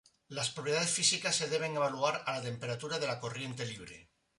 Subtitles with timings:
[0.29, 4.09] Las propiedades físicas se deben evaluar a la temperatura de la corriente libre.